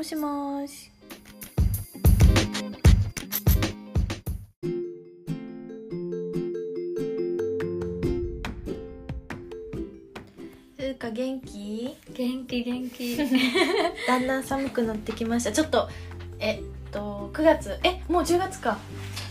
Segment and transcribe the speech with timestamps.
[0.00, 0.90] もしもーし。
[10.78, 11.94] ふうか元気？
[12.14, 13.18] 元気元気。
[14.08, 15.52] だんだん寒くなってきました。
[15.52, 15.90] ちょっと
[16.38, 18.78] えっと9月えもう10月か。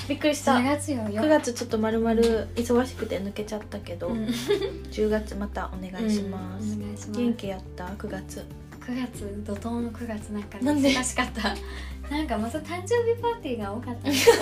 [0.08, 0.54] びっくりした。
[0.58, 1.24] 10月よよ。
[1.24, 4.28] 9月ちょっとまるまる忙しくて抜けちゃったけど、うん。
[4.28, 7.20] 10月またお願いします、うんお願いします。
[7.20, 8.46] 元気やった？9月
[8.90, 10.90] 9月怒涛の9月なんかねなんで？
[10.90, 11.56] 忙しかった。
[12.10, 14.10] なんかまず誕生日パーティーが多かった。
[14.10, 14.36] んですよ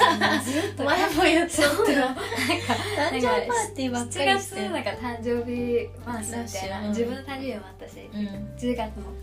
[0.64, 1.54] ずっと前も言った。
[1.54, 1.92] そう。
[1.92, 4.56] よなんか誕生日パーティーばっか7りして。
[4.56, 6.82] 月なんか誕生日マンスみたいな。
[6.82, 8.22] うん自分の誕生日もあったしうん。
[8.58, 9.12] 10月も。
[9.12, 9.16] ん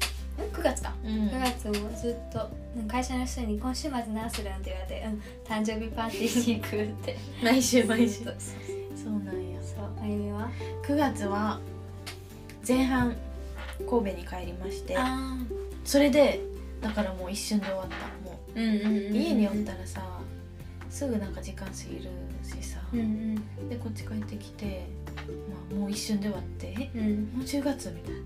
[0.52, 0.92] 9月か？
[1.05, 1.10] うん。
[1.28, 7.16] 9月もずっとうん会社の人に「今週末何するん?」って言われて「うん誕生日パーティーに行く」って。
[7.42, 8.25] 毎週毎週。
[8.25, 9.59] そうなんや。
[9.62, 10.50] そうあゆみは
[10.86, 11.59] ？9月は
[12.66, 13.16] 前半
[13.89, 15.37] 神戸に帰りましてあ
[15.85, 16.41] それで
[16.85, 17.97] だからもう一瞬で終わった。
[18.29, 20.03] もーう家におったらさ
[20.91, 22.11] すぐなんか時間過ぎる
[22.43, 22.79] しさ。
[22.93, 23.69] うんうん。
[23.71, 24.87] でこっち帰ってきて、
[25.27, 27.25] まあ、もう一瞬で終わってえうん。
[27.35, 28.21] もう10月みたいな。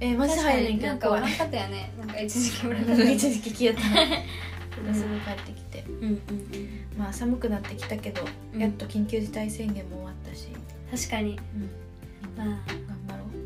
[0.00, 1.92] えー、マジ早いねんにけどなんか悪かったよね。
[1.98, 3.82] なんか一時期悪かった一時期消えた。
[4.92, 5.84] すぐ帰ってきて。
[5.86, 6.18] うんうんうん。
[6.98, 8.22] まあ寒くなってきたけど、
[8.54, 8.60] うん。
[8.60, 10.48] やっと緊急事態宣言も終わったし、
[10.90, 11.38] 確かに。
[12.36, 12.83] うん、まあ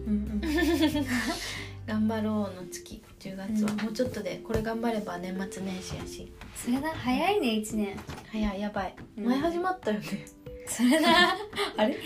[0.08, 1.06] ううんうん。
[1.86, 3.80] 頑張ろうの月10月は、うん。
[3.80, 6.32] もうちょっとでこれ頑張れば年末年始やし。
[6.54, 6.88] それだ。
[6.94, 7.96] 早いね一年。
[8.30, 9.24] 早いやばい、うん。
[9.24, 10.26] 前始まったよね。
[10.66, 11.08] それだ。
[11.76, 11.96] あれ？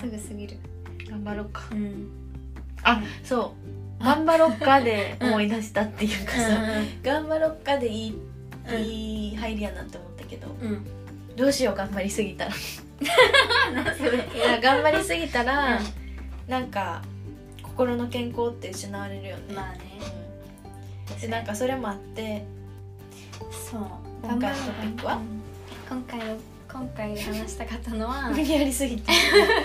[0.00, 0.58] すぐ過ぎる。
[1.08, 1.68] 頑張ろうか。
[1.72, 2.08] うん。
[2.82, 3.54] あそ
[4.00, 4.04] う。
[4.04, 6.60] 頑張ろっかで思い出したっていうかさ、
[7.02, 8.18] 頑張ろっかでいい
[8.68, 8.82] うん。
[8.82, 10.84] いい入りやなって思ったけどうん。
[11.36, 12.50] どうしよう頑張りすぎたら。
[13.00, 16.05] いや頑張りすぎたら、うん
[16.48, 17.02] なんか
[17.62, 19.80] 心の健康って失われるよね、まあね。
[21.12, 21.20] うん。
[21.20, 22.44] でなんかそれもあって
[23.50, 23.82] そう。
[24.22, 25.16] 今回のトピックは？
[25.16, 25.42] うん。
[25.88, 26.36] 今回の
[26.72, 29.12] 今回話したかったのは やりすぎて。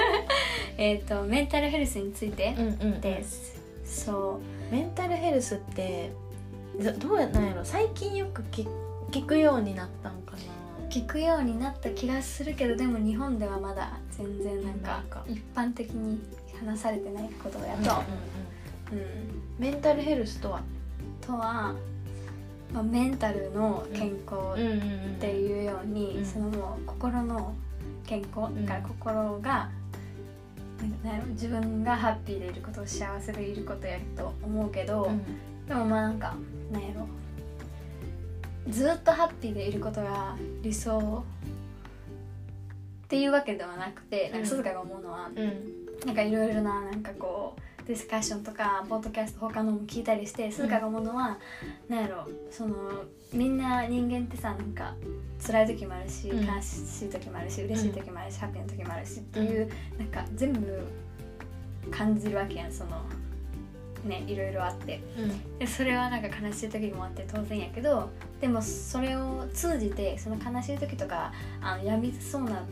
[0.77, 3.59] えっとメンタルヘルスについてうんうんです。
[3.85, 4.39] そ
[4.71, 6.11] メンタルヘルスって
[6.79, 7.65] どどうやなんやろ？
[7.65, 8.67] 最近よく聞
[9.11, 10.37] 聞くようになったんかな？
[10.37, 15.23] う聞くようになった気がするけどでも日本ではまだ全然なんか。
[15.27, 16.19] 一般的に
[16.65, 18.03] 話されてないことやと、
[18.91, 19.05] うんうん
[19.57, 20.61] メンタルヘルスとは？
[21.21, 21.73] とは、
[22.73, 27.53] まあ、メンタルの健康っていうように、うんそのもう心の
[28.05, 28.65] 健康、ん。
[28.65, 29.69] だから心が
[31.29, 35.23] 自分がハッピーでいること幸せでいることやると思うけど、うん。
[35.67, 36.35] でもまあなんか
[36.71, 37.07] なんやろ。
[38.69, 41.23] ずっとハッピーでいることが理想
[43.05, 51.37] っていうわけではなくてなんか鈴鹿が思うのは、うんなんかいろいろななんかこうディスカッションとかポッドキャスト他のも聞いたりして鈴鹿が思うのは、
[51.89, 52.75] なんやろその
[53.33, 54.93] みんな人間ってさなんか
[55.45, 56.45] 辛い時もあるし、うん。
[56.45, 60.87] 悲しい時もあるし嬉しい時もあるし、ハッピーな時もあるしっていう、なんか全部
[61.89, 63.03] 感じるわけやんその
[64.05, 65.01] ねいろいろあって。
[65.17, 65.57] うん。
[65.59, 68.09] でそれはなんか悲しい時もあって当然やけど
[68.39, 72.63] でもそれを通じてその悲しい時とかあの病みそうな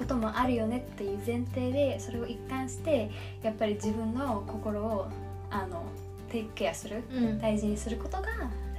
[0.00, 3.10] こともあるよねっていう前提でそれを一貫して
[3.42, 5.08] やっぱり自分の心を
[5.50, 5.84] あの
[6.30, 7.38] テイクケアするうん。
[7.38, 8.28] 大事にすることが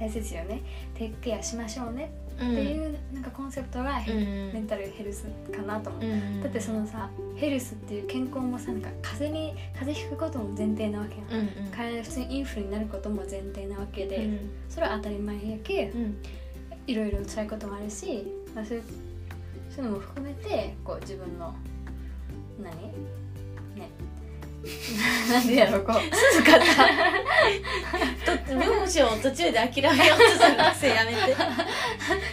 [0.00, 0.62] 大切よね。
[0.94, 2.10] テイクケアしましょうね
[2.40, 4.52] うんっていうなんかコンセプトがうん。
[4.52, 6.02] メンタルヘルスかなと思う。
[6.02, 6.42] うん。
[6.42, 11.44] だってそのさヘルスっていう健康もさなんか風邪に風邪ひくことも前提なわけやん。
[11.44, 11.70] うんうん。
[11.70, 14.50] 体が普通にインフルになることも前提なわけで、うん。
[14.68, 16.16] それは当たり前やけうん。
[16.88, 18.84] いろいろ辛いこともあるし、まあ、そういう
[19.74, 21.54] そういうのも含めてこう自分の
[22.62, 22.76] 何？
[23.74, 23.90] ね。
[25.32, 26.14] なんでやろうこう。
[26.14, 26.88] 鈴鹿さ
[28.46, 31.36] と文章を途中で諦めようとする癖やめて。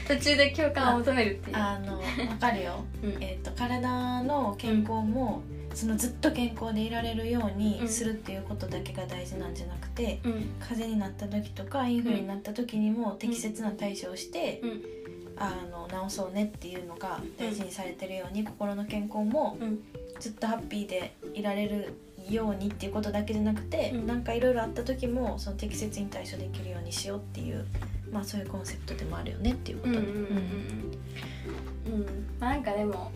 [0.07, 1.57] 途中で共感を求めるっていう。
[1.57, 2.01] あのわ
[2.39, 3.23] かるよ、うん。
[3.23, 5.41] えー、と体の健康も、
[5.73, 10.49] そのずっと健康でいられるようにするっていうことだけが大事なんじゃなくて、うん。
[10.59, 14.81] 風邪になった時とかインフルになった時にも適切な対処をして、うん
[15.39, 19.79] あの治そうねっていうのが大事にされてるように、心の健康もうん。
[20.19, 21.93] ずっとハッピーでいられる
[22.29, 24.07] ようにっていうことだけじゃなくて、うん。
[24.07, 27.65] なんかいろいろあった時もその適切に対処できるようにしようっていう、
[28.11, 29.97] まあ、そういうコンセプトでもあるよねっていうことね。
[29.99, 30.23] うんうんうんう
[31.89, 32.27] んうん。
[32.39, 33.11] まあなんかでも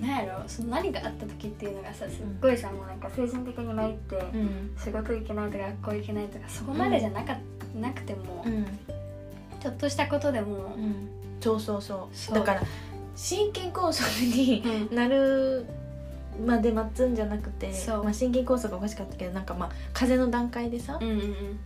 [0.00, 4.76] なんやろその何があった時っていうのがさすっごいさ、もうなんか精神的に参って、うん。
[4.78, 7.38] 仕事行けないとか学校行けないとかそこまでじゃなか、
[7.74, 8.66] なくても、うん。
[9.58, 11.08] ちょっとしたことでも、うん
[11.40, 12.34] そうそうそう。
[12.34, 12.62] だから
[13.14, 14.96] 心筋梗塞にうん。
[14.96, 15.66] なる
[16.44, 18.04] まで待つんじゃなくて、そう。
[18.04, 21.58] まあ、心筋梗塞が欲しかったけどなんかまあ風邪の段階でさ、うんうんうん。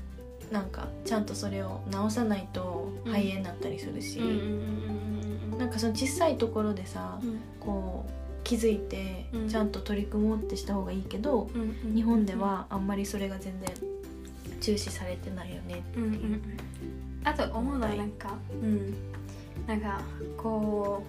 [0.52, 7.28] なんかちゃんとそれを直さないと肺炎になったりするし、うんうんうんなんかその小さいところでさうん。
[7.28, 8.11] うんこう
[8.43, 9.49] 気づいてうん。
[9.49, 13.69] ちゃんと取り組もうってした方がいいけど、うんうん日本ではあんまりそれが全然
[14.61, 16.06] 重視されてないよねっていう。
[16.06, 16.43] うんうん
[17.22, 18.94] あと思うのはなんかうん
[19.66, 20.00] なんか
[20.36, 21.02] こ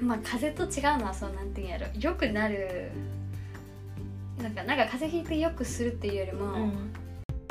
[0.00, 2.90] うまあ風邪と違うのはそうなんていうんやろよくなる
[4.42, 6.72] なんかなんか風邪ひいてよくするっていうよりも、うん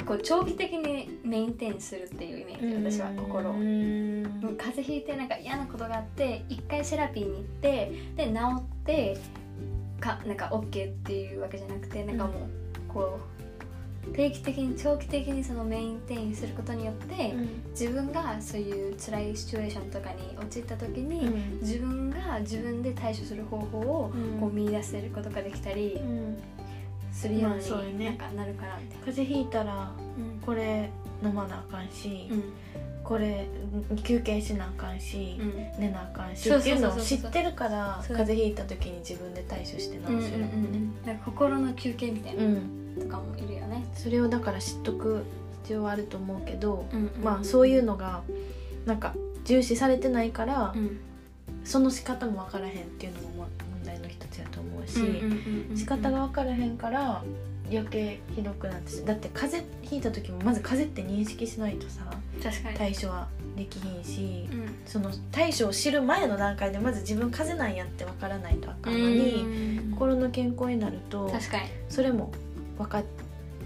[0.10, 3.54] こう長期的にメインテインするっていうイメージ私は心を。
[3.54, 9.18] うんもう風邪ひいてなんか嫌なことがあって一回セラピーに行ってで治って
[10.00, 12.34] かなんか OK っていうわけじゃなくてなんかもう
[12.88, 13.39] こう
[14.14, 17.34] 定期的に長期的にそのメインテインすることによって、
[17.72, 21.60] 自分がそういう辛いシチュエーションとかに陥った時に、うん。
[21.62, 24.40] 自分が自分で対処する方法をうん。
[24.40, 26.38] こう見出せることができたりうん。
[27.12, 29.06] するようになんかなるかなみたいな。
[29.06, 30.40] 風邪ひいたらうん。
[30.42, 30.90] これ
[31.24, 32.44] 飲まなあかんし、うん。
[33.04, 33.48] これ
[34.04, 35.82] 休憩しなあかんし、うん。
[35.82, 40.72] 寝なあかんしっていうのを知ってるから風邪ひいた時に自分で対処して治うんうんせるもん。
[40.72, 40.80] ね。
[41.06, 42.44] なんか心の休憩みたいな。
[42.44, 43.86] うんとかもいるよね。
[43.94, 45.24] それをだから知っとく
[45.64, 48.22] 必要はあると思うけど、うんまあそういうのが
[48.86, 49.14] なんか
[49.46, 51.00] 重視されてないから、うん。
[51.64, 57.24] その仕方も分からへんっていうのもまあ問題の一つやと思うし、うんうんうんうん仕方が分からへんから
[57.72, 62.06] 余計ひどくなってしだって風邪ひいた時もまず風邪って認識しないとさ
[62.42, 64.76] 確かに、対処はできひんし、うん。
[64.86, 69.92] その対処を知る前の段階でまず自分風邪なんやって分からないとあかんのに、うん。
[69.92, 71.64] 心の健康になると確かに。
[71.90, 72.32] それも
[72.80, 73.04] 分かっ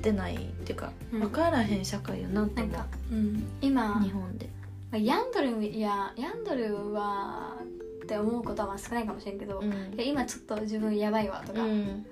[0.02, 1.20] てないっていうか、うん。
[1.22, 2.56] 分からへん社会よなと思う。
[2.56, 4.50] なんか、うん、今日本で。
[4.92, 7.58] まあヤンドルいやヤンドルは
[8.04, 9.72] って思うことはまあ少ないかもしれんけど、いうん。
[9.98, 12.06] や今ちょっと自分やばいわとか、うん。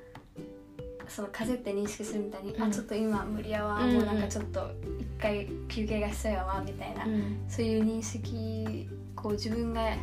[1.07, 2.63] その風邪って認識するみたいに、うん。
[2.63, 7.43] あちょっと今無理やわ、うんもうなんかちょっと一回休憩が必要やわみたいな、うん。
[7.49, 9.95] そういう認識こう自分が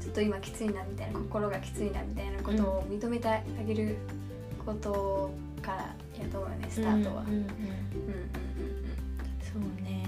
[0.00, 3.96] ちょっと今きついなみたいな心がきついなみたいなことを認めてあげる
[4.64, 5.30] こと
[5.60, 7.22] からやと思うよねスタートは。
[7.22, 7.40] うんうんうん。
[7.40, 7.52] うんうん。
[9.40, 10.04] そうね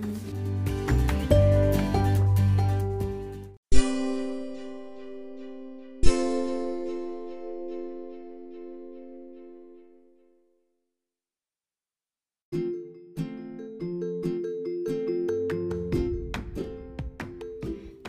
[0.00, 1.26] うんうん。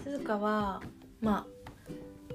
[0.04, 0.82] 鈴鹿は
[1.22, 1.46] まあ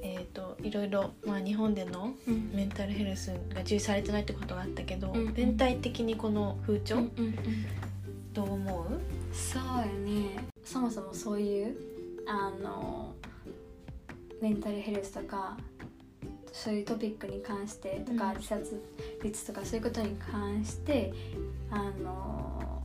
[0.02, 2.41] えっ、といろいろ、まあ、日本でのうん
[2.72, 5.34] タルヘルスが重視されてないってことがあったけど、うんうん。
[5.34, 7.34] 全体的にこの風潮、うんうんうん。
[8.32, 9.00] どう思う？
[9.34, 10.44] そうよね。
[10.64, 11.76] そもそもそういう
[12.26, 13.14] あの
[14.40, 15.56] メンタルヘルスとか
[16.52, 18.36] そういうトピックに関してとか、うん。
[18.36, 18.82] 自殺
[19.22, 21.12] 率とかそういうことに関して
[21.70, 22.82] あの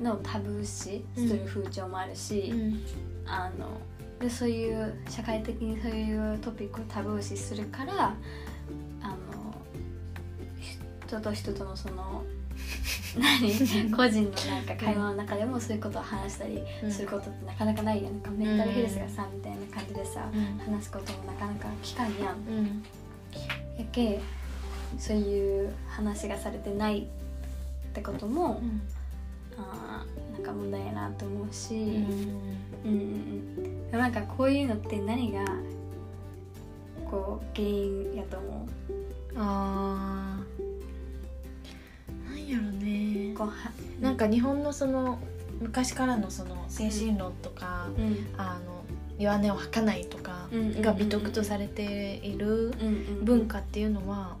[0.00, 2.80] のタブー視する風潮もあるし、ん。
[3.26, 3.80] あの
[4.18, 8.14] でそういう社会的にそういうトピックをタブー視するから
[11.12, 12.24] 人と人とのその
[13.18, 13.90] 何？
[13.94, 16.90] 個人のなんか会話の中でもそういうことを話したりうん。
[16.90, 18.14] することってなかなかないやん。
[18.20, 20.72] かメンタルヘルスがさみたいな感じでさうん。
[20.74, 22.36] 話すこともなかなか聞かんやん。
[22.36, 22.82] うん。
[23.78, 24.20] やけ
[24.98, 27.04] そういう話がされてないっ
[27.92, 28.62] てことも、
[29.58, 32.82] あーなんか問題やなと思うし、うん。
[32.84, 35.44] うんなんかこういうのって何が
[37.10, 38.68] こう原因やと思
[39.36, 40.41] あー。
[40.41, 40.41] なん
[42.52, 43.32] やろね。
[43.32, 43.54] うこうは
[44.00, 45.18] なんか日本のその
[45.60, 48.26] 昔からのその精神論とか、うん。
[48.36, 48.72] あの
[49.18, 50.48] 弱音を吐かないとか
[50.80, 52.72] が美徳とされている
[53.22, 54.36] 文化っていうのは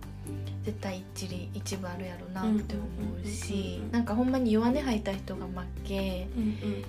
[0.64, 2.84] 絶対一理一部あるやろなって思
[3.22, 5.52] うしなんかほんまに弱音吐いた人が負
[5.84, 6.84] けうん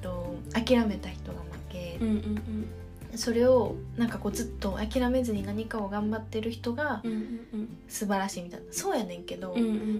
[0.00, 2.66] と諦めた人が負けうんうんうん
[3.14, 7.02] それをなんかこうずっと諦めずに何かを頑張ってる人が
[7.88, 8.66] 素晴らしいみたいな。
[8.70, 9.54] そうやねんけど、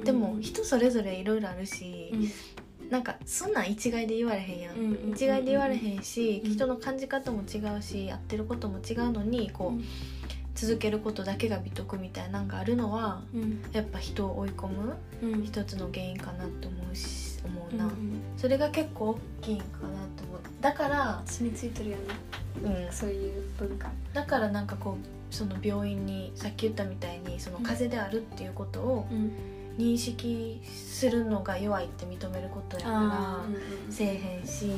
[0.05, 2.91] でも人それぞれいろいろあるし、うん。
[2.91, 9.85] なんかそんなん一概で言われへんやん、一概で言われへんし、うん人の感じ方も違うしやってることも違うのにこう、うん。
[10.55, 13.63] 続けることだけが美徳みたいなんがあるのはうん。
[13.73, 15.45] やっぱ人を追い込むうん。
[15.45, 17.93] 一つの原因かなと思うし思うな、うん
[18.37, 20.41] それが結構大きいんかなと思う。
[20.61, 22.03] だから、染みついてるよね。
[22.87, 23.91] うん、そういう文化。
[24.13, 29.33] だからなんかこうその病院にさっき言ったみたいにその風邪であるっていうことをうん。
[29.79, 34.71] 認識するのが弱いって認めることやかあらーせえへんし、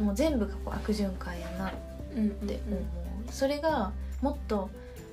[0.00, 1.72] うんもう全部がこう悪循環やなっ
[2.16, 2.20] う。
[2.20, 2.48] んうんうん。
[2.48, 2.82] て思う、
[3.30, 4.70] それがもっと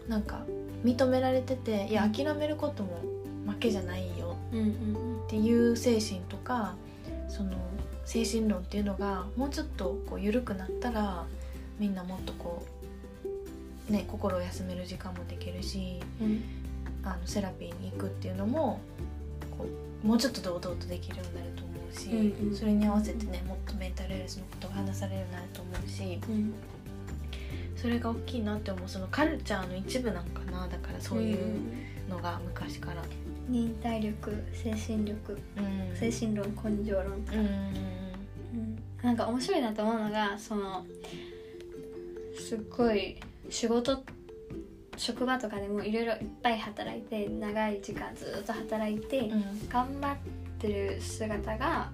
[0.08, 0.40] なんか
[0.84, 2.12] 認められてていやうん。
[2.12, 3.00] 諦めることも
[3.48, 4.36] 負けじゃないよ。
[4.52, 4.98] うんうん
[5.34, 6.76] っていう精神とか
[7.28, 7.54] その
[8.06, 11.26] 精神論っていうのがもうちょっとこう緩くなったら
[11.80, 12.64] みんなもっとこ
[13.90, 16.44] うね心を休める時間もできるしうん
[17.04, 18.80] あのセラピーに行くっていうのも
[19.58, 19.66] こ
[20.04, 26.54] うもうちょっと堂々とできるようになると思うし、うんうんそれに合わせてねもっとメンタルヘルスのことが話されるようになると思うしうん
[27.76, 31.40] それが大きいなって思うそのカルチャーの一部なんかなだからそういう
[32.08, 33.02] のが昔から。
[33.50, 34.16] 忍耐力
[34.54, 35.96] 精神力うん。
[35.96, 37.22] 精神論根性論。
[37.24, 37.46] とか、うん。
[37.46, 38.84] うん。
[39.02, 40.86] なんか面白いなと思うのがその
[42.38, 43.18] すっごい
[43.50, 44.04] 仕事
[44.98, 49.70] 職場とかでもいろいろいっぱい働いて長い時間ずっと働いて、うん。
[49.70, 50.18] 頑張っ
[50.60, 51.92] てる姿が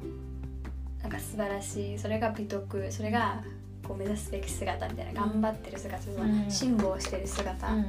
[1.02, 2.00] なんか素晴らしい。
[2.00, 2.92] それが美徳。
[2.92, 3.42] それが
[3.88, 6.52] こう目指すべき姿みたいな頑張ってる姿、うん。
[6.52, 7.74] 辛抱してる姿。
[7.74, 7.86] うん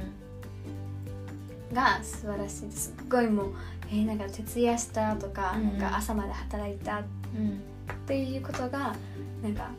[1.73, 2.93] が素晴らしいす。
[2.99, 3.53] っごいもう、
[3.89, 7.01] えーなんか徹夜したとか,、うんなんか朝まで働いたう
[7.41, 7.61] ん
[7.91, 8.95] っていうことが
[9.43, 9.69] なんか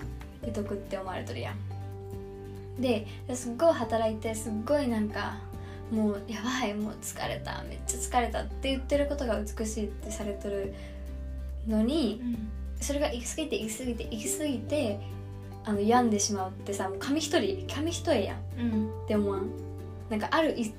[0.44, 2.80] 美徳って思われとるやん。
[2.80, 5.34] ですっごい働いてすっごいなんか
[5.90, 10.72] もうやばいもう疲れためっちゃ疲れたって言ってることが美しいってされとる
[11.68, 12.20] のに
[12.80, 15.00] それが行き過ぎて行き過ぎて行き過ぎて
[15.64, 18.37] あの病んでしまうってさもう紙一人紙一重やん。
[18.38, 18.90] っうん。
[19.06, 19.50] て思わん？
[20.11, 20.72] なんかある一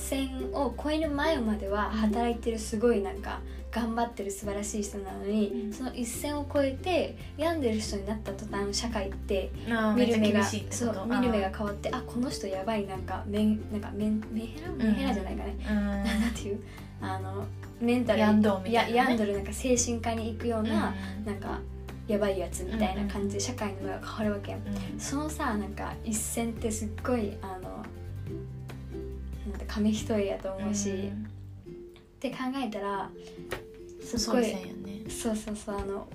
[0.00, 3.40] 線を超える前までは働いてるすごいなんか
[3.70, 5.72] 頑張ってる素晴らしい人なのに、うん。
[5.72, 9.52] その一線を越えて病んでる人になった途端社会って
[9.94, 14.10] 見る目がそう見る目が変わってあこの人やばいなんかメンなんかメヘ
[14.66, 14.72] ラ？
[14.72, 15.76] メンヘラじゃないかね、うん。
[15.76, 16.60] なんていう？
[17.00, 17.46] あの
[17.80, 18.72] メンタル病んね。
[18.72, 21.24] や病んどるなんか精神科に行くような、うん。
[21.24, 21.60] なんか
[22.08, 24.98] やばいやつみたいな感じで社会の目が変わるわけうん。
[24.98, 27.84] そのさなんか一線ってすっごいあの
[29.70, 31.30] 紙一重やと思うし、うん
[32.20, 33.08] って考えたら
[34.04, 34.74] すっそうごいね
[35.08, 36.06] そうそうそうあの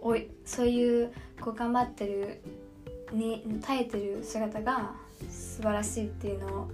[0.00, 2.40] おいそういうこう頑張ってる
[3.12, 4.94] に耐えてる姿が
[5.30, 6.68] 素晴らしいっていうのを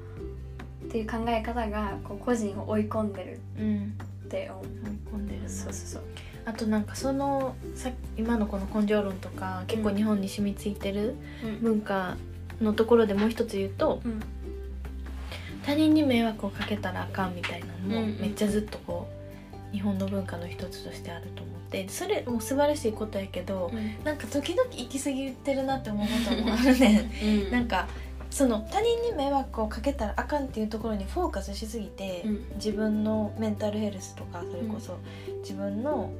[0.86, 4.64] っていう考え方がこう個人を追い込んでるうんって思う。
[4.64, 4.70] 追い
[5.12, 6.02] 込んでるなそうそうそう。
[6.46, 12.16] あとなんかそのさ今のこの根性論とか結構日本に染みついてるうん文化
[12.62, 14.22] のところでもう一つ言うとうん
[15.64, 19.20] 他人に迷惑をかけたらあかんみたいなのもうんうんめっちゃずっとこう
[19.72, 21.88] 日本の文化の一つとしてあると思って。
[21.88, 23.70] それも素晴らしいことやけど
[24.02, 27.08] なんか時々行き過ぎてるなって思うこともあるね。
[27.22, 27.50] うん。
[27.52, 27.86] なんか
[28.28, 32.44] その他人に迷惑をかけたらあかんっていうところにフォーカスしすぎて、うん。
[32.56, 34.98] 自分のメンタルヘルスとかそれこそ
[35.42, 36.10] 自分の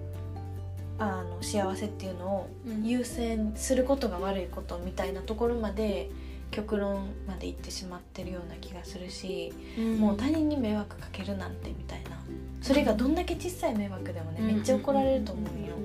[0.98, 2.84] あの幸せっていうのをうん。
[2.86, 6.10] 優先することが悪いことみたいなところまで
[6.50, 9.52] 極論まで行ってしまってるような気がするし、
[9.98, 12.18] もう他人に迷惑かけるなんてみたいな。
[12.60, 15.76] それがどんだけ小さい迷惑でもね、めっちゃ怒られると思うよ。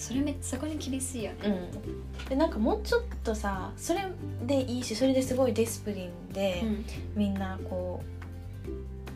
[0.00, 1.38] それめっちゃそこに厳しいよね。
[1.44, 4.00] うん、でなんかもうちょっとさそれ
[4.46, 6.84] でいいしそれですごいディスプリンで、うん。
[7.14, 8.02] みんなこ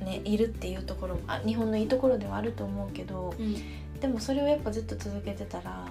[0.02, 3.57] うねいるっていうところもあ日本のいいところではあると思うけどうん。
[3.99, 5.87] でもそれをやっぱずっと続けてたら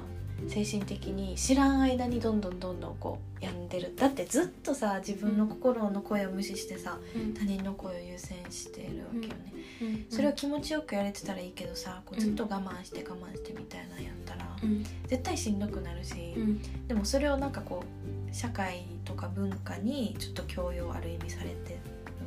[0.48, 3.94] 精神的に知らん間にどんどんどんどんこう病んでる。
[3.96, 7.34] だってずっとさ自分の心の声を無視してさうん。
[7.34, 10.06] 他人の声を優先してるわけよね、うん。
[10.10, 14.84] それを気持ちよくやれてたらいいけどさこうずっと我慢して我慢してみたいなのやったら、うん。
[15.08, 16.88] 絶対しんどくなるし、うん。
[16.88, 17.84] でもそれをなんかこ
[18.32, 21.78] う社会とか文化にちょっと強要ある意味されてる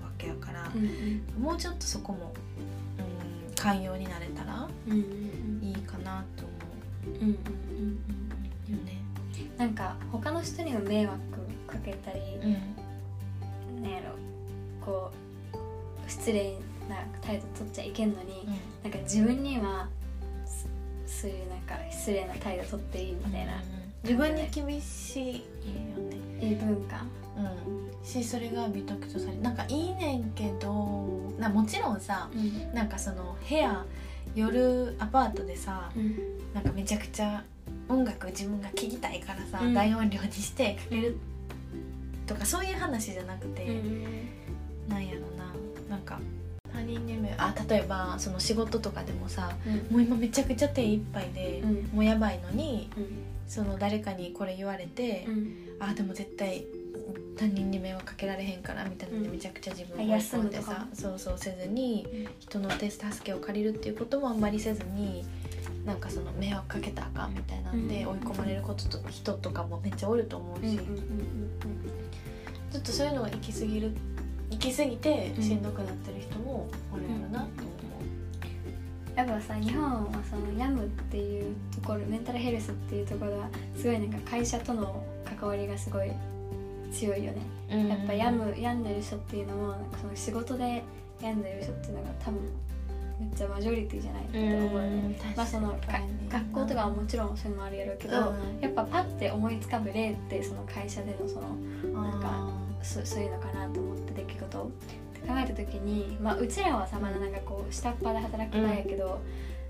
[0.03, 2.33] わけやから、うんもうちょっとそこも、
[3.49, 4.69] うん、寛容になれたら
[5.63, 6.56] いいかなと思う
[7.11, 7.99] んうんうん
[8.69, 9.03] うよね。
[9.57, 11.19] なんか他の人にも迷惑
[11.67, 13.83] かけたり、うん。
[13.83, 14.07] なんやろ。
[14.85, 15.11] こ
[16.07, 16.55] う失礼
[16.89, 18.49] な態度取っちゃいけんのに、
[18.83, 19.89] なんか自分には
[20.45, 20.69] す
[21.07, 23.63] そういうなんか失礼な態度取っていいみたいな、
[24.05, 25.41] 自分に厳しいよ
[26.03, 26.17] ね。
[26.41, 27.05] いい文化。
[27.37, 32.75] うん、しそれが美徳とされなんかいいねんけどなもちろんさうん。
[32.75, 33.85] なんかその部屋
[34.35, 36.17] 夜アパートでさうん。
[36.55, 37.45] なんかめちゃくちゃ
[37.89, 39.75] 音楽自分が聴きたいからさ、うん。
[39.75, 41.17] 大音量にしてかける
[42.27, 43.67] とかそういう話じゃなくて、
[44.89, 45.55] なんやろな。
[45.89, 46.19] なんか
[46.73, 49.53] 他人に迷あ例えばその仕事とかでもさ
[49.91, 51.75] もう今めちゃくちゃ手一杯で、うん。
[51.95, 53.07] もうやばいのにうん。
[53.47, 55.55] その誰かにこれ言われて、うん。
[55.79, 56.65] あでも絶対
[57.37, 59.35] 他人に迷惑かけられへんからみたいなのでうん。
[59.35, 62.29] めちゃくちゃ自分あを追い込んでさそうそうせずにうん。
[62.41, 65.25] 人の手助けを借りるっていうこともあんまりせずに
[65.85, 68.09] なんかその迷惑かけたらあかんみたいなんでうん。
[68.11, 70.77] 追い込まれることと人とかもめっちゃおると思うし、
[72.73, 73.93] ちょっとそういうのが行き過ぎる
[74.51, 77.77] 行き過ぎてしんどくなってる人もおるやろなと思う。
[79.17, 86.13] やっぱさ日本はそのヤムっていうところメンタルヘルスっていうところはすごいなんか会社との関わりがすごい
[86.93, 90.83] 強いよね、やっぱ病む病んでる人っていうのもなんかその仕事で
[91.21, 92.41] 病んでる人っていうのが多分
[93.19, 95.79] めっちゃマジョリティじゃないって思うね、まあその
[96.31, 98.15] 学校とかはもちろんそういうのもあるやろうけど、
[98.61, 102.49] やっぱパッて思いつかぶ例ってその会社でのそのなんか
[102.83, 104.71] そそういうのかなと思って出来事
[105.27, 109.21] 考えた時に、まあ、うちらはさまだなんかこう下っ端で働く前やけど、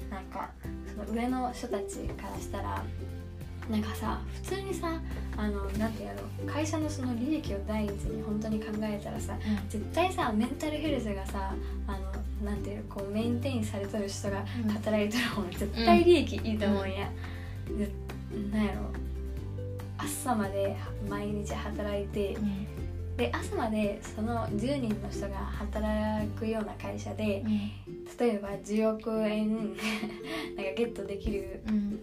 [0.03, 0.51] うん、なんか
[0.87, 2.85] その上の人たちからしたら
[3.71, 5.01] なんかさ普通にさ
[5.37, 11.53] あのなんていうの会社のその利益を第一に本当に考えたらさ、うん、絶対さメンタルヘルスがさ
[11.87, 17.11] あのなんていうこうメインテインされとる人が働いてる方が絶対利益いいと思うんや、
[18.33, 18.81] うん、なんやろ
[19.99, 20.77] 朝まで
[21.09, 22.67] 毎日働いて、うん。
[23.17, 29.75] で朝までその10人の人が働くような会社で、うん、例えば10億円
[30.55, 31.99] なんかゲットできる、うん、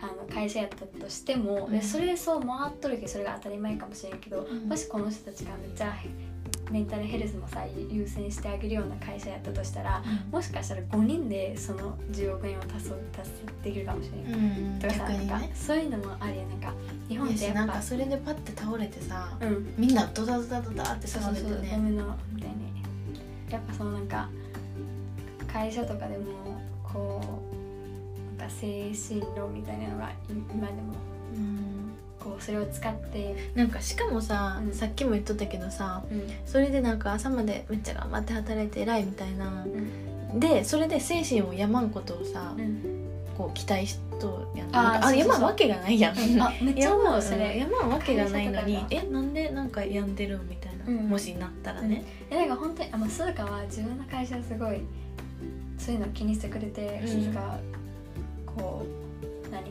[0.00, 5.92] あの会社やったとしても、うん、でそれでそう回っとるけどそれが当たり前かもしれんけど、もしこの人たちがめっちゃ
[6.70, 12.94] メンタルヘルスもさ優先してあげるような会社やったとしたら、うん、もしかしたら5人でその10億円を達成
[13.62, 16.72] できるかもしれない、うん、とかさ、ね、なんかそういうのもありなんか
[17.08, 21.48] 日本ってやっぱなんかそれでパッて倒れてさ、うん、みんなドダドダドダって刺されてね。
[21.48, 22.56] そうそうドミノみたいに。
[23.50, 24.28] やっぱそのなんか
[25.50, 27.37] 会社とかでもこう
[28.48, 30.94] か精神論みたいなのが今でも、
[31.34, 31.92] うん。
[32.18, 33.52] こうそれを使って。
[33.54, 39.64] なんかしかもさ、うん、さっきも言っとったけどさ、うん、それでなんか朝までめっちゃ頑張って働いて偉いみたいな、
[40.32, 42.56] うん、でそれで精神を病まんことをさ、
[43.36, 44.76] こう期待しとやん。
[44.76, 47.56] ああ病まんわけがないやん、あめっちゃ思うそれ。
[47.58, 54.80] 病まんわけがないのにえなんでなんか病んでるみたいな、もしなったらね、うん、えなんか本当にあ、まあ、鈴鹿は自分の会社すごい
[55.78, 57.58] そういうの気にしてくれて、鈴鹿
[58.58, 58.84] こ
[59.46, 59.64] う何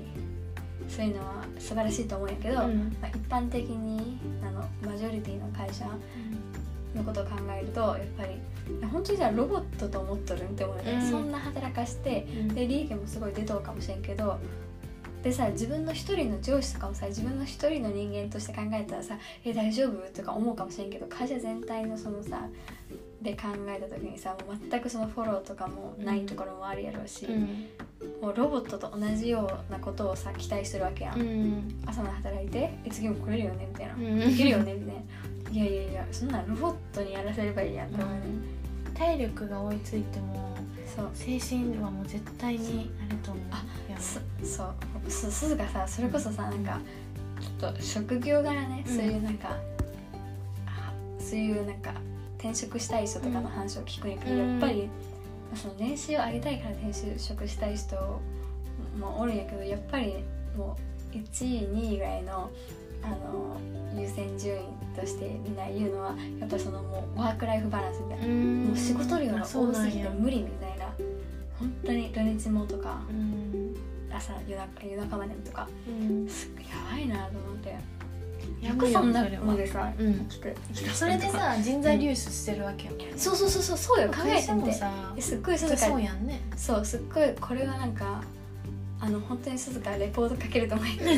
[0.89, 5.86] そういうのは素晴らしいと思うんやけど、うん、まあ、一般的にあのマジョリティの会社
[6.95, 8.39] のことを考えるとやっぱり
[8.89, 14.39] 本当にじゃあロボットと思っとるんって思うよね、うん、そんな働かして、で利益もすごい出とうかもしれんけど
[15.23, 22.47] でさ自分の一人の上司とかもさ自分の一人の人間として考えたらさ「え大丈夫?」とか思うかもしれんけど会社全体のそのさ
[23.22, 27.68] で考えた時にさもう全くそのフォローとかもないところもあるやろうし、うん、
[28.22, 35.02] もうロボットと同じようなことをさ期待してるわけやん、うん、朝まで働いてえ次も来れるよねみたいな、うん、できるよねみたいな。
[35.52, 38.22] いやいやいやそんなロボットにやらせればいいやんって思うね、
[38.94, 40.58] 体力が追いついても
[40.94, 41.10] そう。
[41.14, 43.64] 精神はもう絶対にあると思うあ
[44.44, 45.10] そう。
[45.10, 46.80] すすずがさそれこそさなんか
[47.40, 49.56] ちょっと職業柄ね、そういうなんか
[51.18, 51.94] そういうなんか
[52.48, 54.90] 転職したい人とかの話を聞くんやけど、やっぱり
[55.54, 57.96] その年収を上げたいから転職したい人
[58.98, 60.24] もおるんやけどやっぱり
[60.56, 60.78] も
[61.14, 62.50] う1位2位ぐらいの
[63.04, 63.58] あの
[63.96, 68.26] 優先順位としてみんな言うのはやっぱそのもうワークライフバランスみたいな。
[68.28, 70.86] もう仕事量が多すぎて無理みたいな。
[71.60, 73.02] 本当に土日もとか
[74.14, 75.68] 朝夜中夜中までとか。
[75.88, 77.97] やばいなと思って。
[78.62, 80.28] よくそんなのでさ、うん、
[80.94, 84.10] それでさ人材流出してるわけよ、うん、そうそうそうそうそうよ。
[84.10, 84.74] 考えてみて
[85.22, 86.42] すっごい静かそうやんね。
[86.56, 88.22] そうすっごいこれはなんか
[89.00, 91.12] あの本当に静かレポートかけると思うけど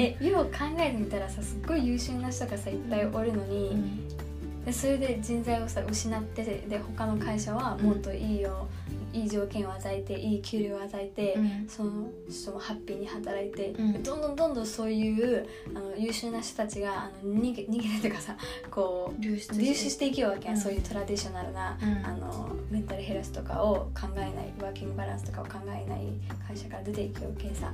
[0.00, 8.66] えよう考えてみたらさすっごい優秀な人がさいっぱいおるのに、うん、でそれで人材をさ失ってで他の会社はもっといいよ、
[9.12, 18.36] いい条件を与えていい給料を与えて、うん、その人もハッピーに働いて、うん、どんどんどんどんそういうあの優秀な人たちがあの逃げ逃げるというかさ
[18.70, 20.08] こう流出して。
[20.08, 26.08] いきようわけや、うん、そういうトラディショナルな、あのメンタルヘルスとかを考えないワーキングバランスとかを考えない
[26.46, 27.72] 会社から出ていきようけさ。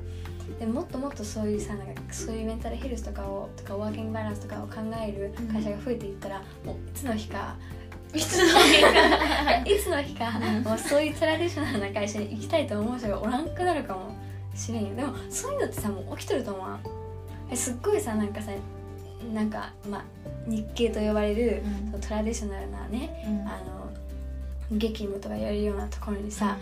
[0.58, 7.56] でもっともっとそういうさなんかそういうメンタルヘルスとかをとかワーキングバランスとかを考える会社が増えていったら、もういつの日か
[8.14, 9.56] いつの日か。
[9.64, 10.30] いつの日か、
[10.64, 14.14] もうそういうトラディショナルな会社に行きたいと思う人がおらんくなるかも
[14.54, 14.94] しれんよ。
[14.94, 16.78] でもそういうのってさもう起きてると思う
[17.50, 18.52] えすっごいさなんかさ
[19.32, 20.04] なんかまあ
[20.46, 23.83] 日系と呼ばれる、うん、トラディショナルなね、うん、あの
[24.72, 26.56] 激務とかやるようなところにさ、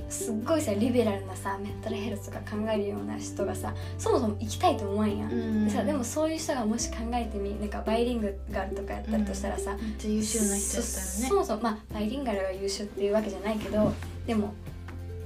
[0.00, 11.28] うん、すっごいさリベラルなさメンタルヘルスとか考えるような人がさそもそも行きたいと思わんや、うん、でさでもそういう人がもし考えてみなんかバイリンガルとかやったとしたらさ、うん、優秀な人だったらね。
[11.28, 13.92] そもそもまあバイリンガルが優秀っていうわけじゃないけど
[14.26, 14.54] でも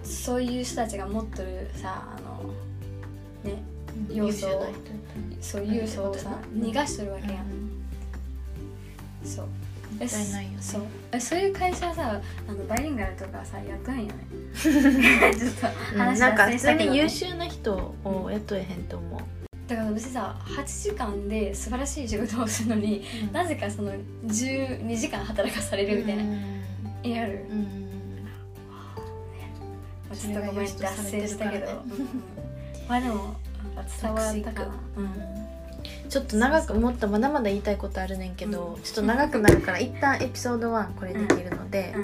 [0.02, 2.54] そういう人たちが持っとるさあの
[3.44, 3.62] ね
[4.08, 4.66] 要素を
[5.40, 7.46] そういう要素をさ逃がしとるわけやん、
[9.24, 9.46] そう
[10.00, 10.56] もったいないよね。
[10.60, 10.82] そう。
[11.12, 14.12] えそういう会社さあのバイリンガルとかさ雇うんよね。
[14.60, 14.86] ちょっと
[15.94, 15.98] うん。
[15.98, 19.20] 話なんか普通脱線したけどに優秀な人を雇えへんと思う、
[19.68, 23.92] だから別にさ8時間で素晴らしい仕事をするのになぜかその
[24.26, 26.24] 12時間働かされるみたいな、
[27.04, 27.46] えある。
[27.50, 27.90] うん。
[30.12, 31.58] ちょっとごめんそれが良しと脱されてるからね。
[31.58, 32.22] 線したけど、う ん
[32.88, 33.14] まあでも
[33.74, 35.59] なんか伝わったかな、うん
[36.10, 42.02] ちょっと長くもっとまだまだ言いたいことあるねんけど、ちょっと長くなるから一旦エピソード1これできるので、うん。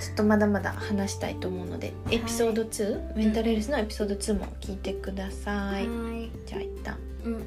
[0.00, 6.30] ちょっとまだまだ話したいと思うのでエピソード2、メンタルヘルスのエピソード2も聞いてください、はい。
[6.46, 6.98] じゃあ一旦。
[7.24, 7.46] うん